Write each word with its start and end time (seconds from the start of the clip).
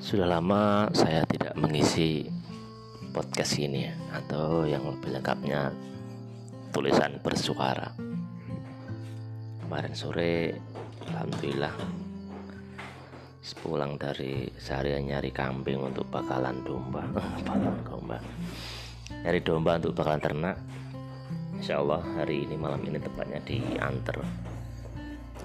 Sudah 0.00 0.24
lama 0.24 0.88
saya 0.96 1.28
tidak 1.28 1.52
mengisi 1.60 2.24
podcast 3.12 3.60
ini 3.60 3.84
atau 4.16 4.64
yang 4.64 4.80
lebih 4.88 5.12
lengkapnya 5.12 5.76
tulisan 6.72 7.20
bersuara. 7.20 7.92
Kemarin 9.60 9.92
sore, 9.92 10.56
alhamdulillah, 11.04 11.76
sepulang 13.44 14.00
dari 14.00 14.48
seharian 14.56 15.04
nyari 15.04 15.28
kambing 15.28 15.84
untuk 15.84 16.08
bakalan 16.08 16.64
domba, 16.64 17.04
bakalan 17.44 17.76
domba, 17.84 18.18
nyari 19.20 19.40
domba 19.44 19.76
untuk 19.84 20.00
bakalan 20.00 20.24
ternak. 20.24 20.56
Insya 21.60 21.76
Allah 21.76 22.00
hari 22.16 22.48
ini 22.48 22.56
malam 22.56 22.80
ini 22.88 22.96
tepatnya 22.96 23.36
diantar 23.44 24.16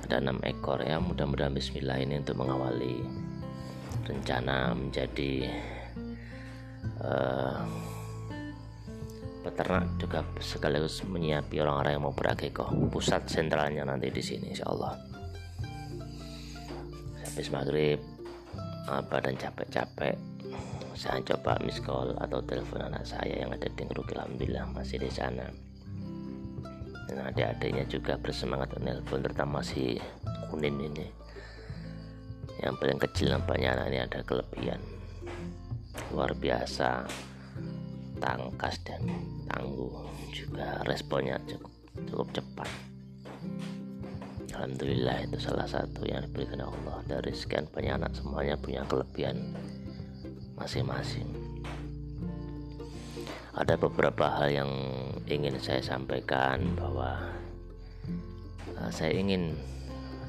ada 0.06 0.22
enam 0.22 0.38
ekor 0.46 0.86
ya 0.86 1.02
mudah-mudahan 1.02 1.58
Bismillah 1.58 1.98
ini 1.98 2.22
untuk 2.22 2.38
mengawali 2.38 3.25
rencana 4.06 4.72
menjadi 4.78 5.50
uh, 7.02 7.66
peternak 9.42 9.86
juga 9.98 10.26
sekaligus 10.42 11.02
menyiapi 11.06 11.62
orang-orang 11.62 11.92
yang 11.98 12.06
mau 12.06 12.16
berakikoh 12.16 12.70
pusat 12.90 13.26
sentralnya 13.30 13.86
nanti 13.86 14.10
di 14.10 14.22
sini 14.22 14.54
insya 14.54 14.70
Allah 14.70 14.94
habis 17.22 17.50
maghrib 17.54 18.00
apa 18.86 19.18
dan 19.22 19.34
capek-capek 19.38 20.16
saya 20.96 21.20
coba 21.28 21.60
miss 21.60 21.84
call 21.84 22.16
atau 22.24 22.40
telepon 22.48 22.88
anak 22.88 23.04
saya 23.04 23.44
yang 23.44 23.52
ada 23.52 23.68
di 23.68 23.84
Ngeruk 23.84 24.16
Alhamdulillah 24.16 24.64
masih 24.72 25.04
di 25.04 25.12
sana. 25.12 25.44
Dan 27.06 27.20
adik-adiknya 27.20 27.84
juga 27.92 28.16
bersemangat 28.16 28.80
menelpon 28.80 29.20
terutama 29.20 29.60
si 29.60 30.00
Kunin 30.48 30.80
ini 30.80 31.25
yang 32.64 32.76
paling 32.80 33.00
kecil 33.00 33.36
nampaknya 33.36 33.76
anak 33.76 33.88
ini 33.92 34.00
ada 34.04 34.20
kelebihan. 34.24 34.82
Luar 36.12 36.32
biasa. 36.36 37.08
Tangkas 38.16 38.80
dan 38.88 39.04
tangguh 39.52 40.08
juga 40.32 40.80
responnya 40.88 41.36
cukup, 41.44 41.74
cukup 42.08 42.28
cepat. 42.32 42.70
Alhamdulillah 44.56 45.28
itu 45.28 45.36
salah 45.36 45.68
satu 45.68 46.08
yang 46.08 46.24
diberikan 46.24 46.64
Allah. 46.64 47.04
Dari 47.04 47.36
sekian 47.36 47.68
banyak 47.68 48.00
anak 48.00 48.16
semuanya 48.16 48.56
punya 48.56 48.88
kelebihan 48.88 49.52
masing-masing. 50.56 51.28
Ada 53.52 53.76
beberapa 53.76 54.32
hal 54.32 54.52
yang 54.52 54.72
ingin 55.28 55.60
saya 55.60 55.84
sampaikan 55.84 56.76
bahwa 56.80 57.20
uh, 58.80 58.92
saya 58.92 59.16
ingin 59.16 59.60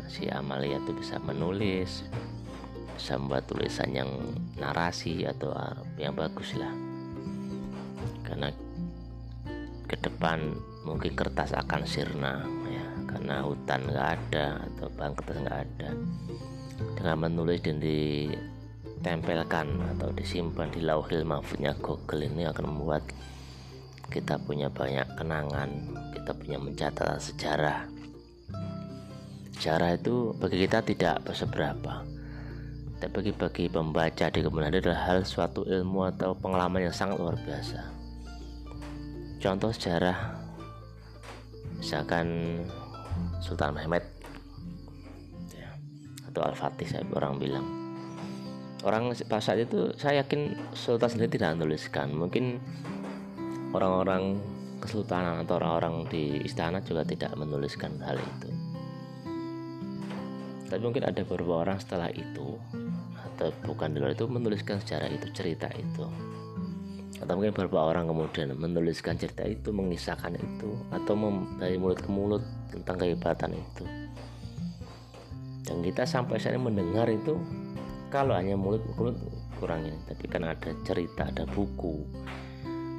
si 0.07 0.31
Amalia 0.31 0.79
itu 0.79 0.95
bisa 0.95 1.19
menulis 1.23 2.07
bisa 2.97 3.21
membuat 3.21 3.45
tulisan 3.45 3.93
yang 3.93 4.09
narasi 4.57 5.29
atau 5.29 5.53
yang 6.01 6.17
bagus 6.17 6.57
lah. 6.57 6.73
Karena 8.25 8.48
ke 9.87 9.97
depan 10.01 10.57
mungkin 10.83 11.13
kertas 11.13 11.53
akan 11.53 11.85
sirna 11.85 12.41
ya. 12.73 12.87
Karena 13.05 13.45
hutan 13.45 13.85
nggak 13.85 14.09
ada 14.17 14.65
atau 14.65 14.89
bahan 14.97 15.13
kertas 15.13 15.39
nggak 15.45 15.61
ada. 15.61 15.91
Dengan 16.97 17.17
menulis 17.29 17.61
dan 17.61 17.79
ditempelkan 17.85 19.69
atau 19.97 20.09
disimpan 20.17 20.73
di 20.73 20.81
lauhil 20.81 21.23
mahfudnya 21.29 21.77
Google 21.79 22.25
ini 22.27 22.48
akan 22.48 22.65
membuat 22.65 23.05
kita 24.09 24.39
punya 24.41 24.70
banyak 24.70 25.19
kenangan 25.19 25.70
kita 26.15 26.31
punya 26.31 26.59
mencatat 26.63 27.19
sejarah 27.19 27.91
sejarah 29.57 29.97
itu 29.97 30.37
bagi 30.37 30.69
kita 30.69 30.85
tidak 30.85 31.25
seberapa. 31.33 32.05
Tapi 33.01 33.12
bagi 33.12 33.33
bagi 33.33 33.64
pembaca 33.73 34.29
di 34.29 34.41
kemudian 34.45 34.69
adalah 34.69 35.01
hal 35.08 35.25
suatu 35.25 35.64
ilmu 35.64 36.13
atau 36.13 36.36
pengalaman 36.36 36.85
yang 36.85 36.92
sangat 36.92 37.17
luar 37.17 37.41
biasa. 37.41 37.80
Contoh 39.41 39.73
sejarah 39.73 40.17
misalkan 41.80 42.61
Sultan 43.41 43.77
Mehmet 43.77 44.05
ya, 45.53 45.73
atau 46.29 46.41
Al-Fatih 46.53 46.89
saya 46.89 47.05
orang 47.17 47.41
bilang. 47.41 47.67
Orang 48.85 49.17
pas 49.17 49.45
itu 49.57 49.97
saya 49.97 50.20
yakin 50.20 50.53
Sultan 50.77 51.09
sendiri 51.17 51.33
tidak 51.33 51.57
menuliskan. 51.57 52.13
Mungkin 52.13 52.61
orang-orang 53.73 54.36
kesultanan 54.85 55.48
atau 55.48 55.57
orang-orang 55.57 56.05
di 56.13 56.45
istana 56.45 56.85
juga 56.85 57.09
tidak 57.09 57.33
menuliskan 57.41 57.97
hal 58.05 58.20
itu 58.20 58.66
tapi 60.67 60.81
mungkin 60.83 61.07
ada 61.07 61.23
beberapa 61.23 61.63
orang 61.67 61.79
setelah 61.79 62.11
itu 62.11 62.59
atau 63.15 63.53
bukan 63.67 63.93
di 63.93 63.99
luar 64.01 64.17
itu 64.17 64.27
menuliskan 64.27 64.81
sejarah 64.83 65.11
itu 65.13 65.27
cerita 65.35 65.69
itu. 65.77 66.07
Atau 67.17 67.33
mungkin 67.41 67.57
beberapa 67.57 67.81
orang 67.81 68.13
kemudian 68.13 68.53
menuliskan 68.57 69.17
cerita 69.17 69.45
itu 69.49 69.73
mengisahkan 69.73 70.37
itu 70.37 70.71
atau 70.93 71.17
dari 71.57 71.81
mulut 71.81 72.01
ke 72.01 72.11
mulut 72.13 72.45
tentang 72.69 72.97
kehebatan 73.01 73.57
itu. 73.57 73.85
Dan 75.65 75.83
kita 75.83 76.05
sampai 76.05 76.39
saat 76.39 76.61
mendengar 76.61 77.09
itu 77.09 77.41
kalau 78.13 78.37
hanya 78.37 78.55
mulut 78.55 78.85
ke 78.85 78.93
mulut 78.95 79.17
kurang 79.57 79.89
ini. 79.89 79.97
Tapi 80.05 80.25
kan 80.29 80.45
ada 80.45 80.71
cerita 80.85 81.29
ada 81.33 81.48
buku 81.48 82.05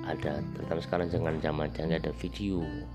ada 0.08 0.40
terutama 0.56 0.80
sekarang 0.80 1.08
jangan 1.12 1.36
zaman 1.44 1.68
jangan 1.76 2.00
ada 2.00 2.12
video 2.16 2.64
ya 2.64 2.88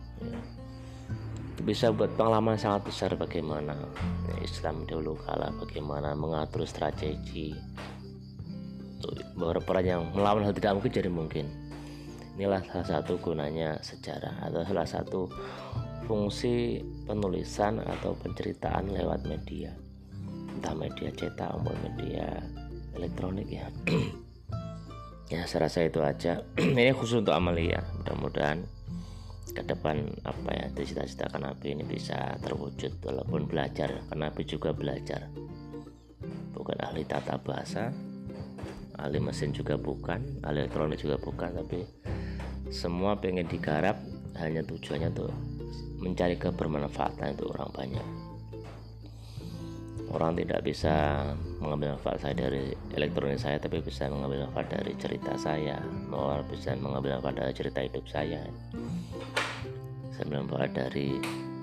bisa 1.62 1.94
buat 1.94 2.10
pengalaman 2.18 2.58
sangat 2.58 2.90
besar 2.90 3.10
bagaimana 3.14 3.78
Islam 4.42 4.82
dulu 4.82 5.14
kala 5.22 5.54
bagaimana 5.62 6.10
mengatur 6.18 6.66
strategi. 6.66 7.54
Beberapa 9.38 9.78
orang 9.78 9.86
yang 9.86 10.02
melawan 10.14 10.42
hal 10.46 10.54
tidak 10.54 10.78
mungkin 10.78 10.92
jadi 10.94 11.10
mungkin. 11.10 11.46
Inilah 12.34 12.62
salah 12.66 12.86
satu 12.98 13.18
gunanya 13.22 13.78
sejarah 13.78 14.42
atau 14.42 14.62
salah 14.66 14.88
satu 14.88 15.20
fungsi 16.10 16.82
penulisan 17.06 17.78
atau 17.78 18.18
penceritaan 18.18 18.90
lewat 18.90 19.22
media. 19.26 19.70
Entah 20.58 20.74
media 20.74 21.14
cetak 21.14 21.50
maupun 21.58 21.78
media 21.86 22.42
elektronik 22.98 23.48
ya. 23.48 23.66
Ya 25.32 25.48
saya 25.48 25.64
rasa 25.64 25.88
itu 25.88 26.04
aja. 26.04 26.44
Ini 26.60 26.92
khusus 26.92 27.24
untuk 27.24 27.32
Amalia. 27.32 27.80
Mudah-mudahan 27.96 28.68
ke 29.52 29.62
depan 29.68 30.08
apa 30.24 30.50
ya 30.56 30.66
cita-cita 30.72 31.28
Kanapi 31.28 31.76
ini 31.76 31.84
bisa 31.84 32.40
terwujud 32.40 33.04
walaupun 33.04 33.44
belajar 33.44 34.00
Kanapi 34.08 34.42
juga 34.48 34.72
belajar. 34.72 35.28
Bukan 36.56 36.76
ahli 36.80 37.04
tata 37.04 37.36
bahasa 37.36 37.92
ahli 38.96 39.18
mesin 39.20 39.52
juga 39.52 39.76
bukan 39.76 40.40
ahli 40.44 40.64
elektronik 40.64 41.00
juga 41.00 41.16
bukan 41.20 41.52
tapi 41.64 41.84
semua 42.72 43.18
pengen 43.20 43.44
digarap 43.44 44.00
hanya 44.40 44.64
tujuannya 44.64 45.12
untuk 45.12 45.32
mencari 46.00 46.40
kebermanfaatan 46.40 47.36
untuk 47.36 47.52
orang 47.52 47.70
banyak. 47.76 48.08
Orang 50.12 50.36
tidak 50.36 50.60
bisa 50.60 51.24
mengambil 51.56 51.96
manfaat 51.96 52.20
saya 52.20 52.34
dari 52.36 52.76
elektronik 52.92 53.40
saya 53.40 53.56
tapi 53.56 53.80
bisa 53.80 54.12
mengambil 54.12 54.44
manfaat 54.44 54.68
dari 54.76 54.92
cerita 55.00 55.32
saya 55.40 55.80
mau 56.08 56.36
bisa 56.48 56.76
mengambil 56.76 57.16
manfaat 57.16 57.36
dari 57.40 57.52
cerita 57.56 57.80
hidup 57.80 58.04
saya 58.12 58.44
saya 60.12 60.28
membawa 60.28 60.68
dari 60.68 61.16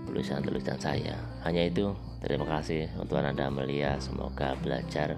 tulisan-tulisan 0.10 0.80
saya. 0.82 1.16
Hanya 1.46 1.70
itu 1.70 1.94
terima 2.22 2.46
kasih 2.50 2.90
untuk 2.98 3.22
anda 3.22 3.48
Amelia. 3.48 3.98
Semoga 4.02 4.58
belajar 4.60 5.14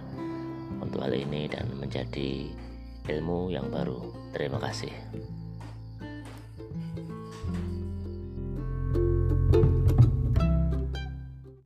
untuk 0.84 1.00
hal 1.04 1.16
ini 1.16 1.48
dan 1.48 1.72
menjadi 1.80 2.52
ilmu 3.08 3.50
yang 3.52 3.72
baru. 3.72 4.12
Terima 4.36 4.60
kasih 4.60 4.92